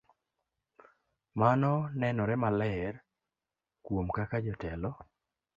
[1.39, 2.93] Mano nenore maler
[3.85, 4.91] kuom kaka jotelo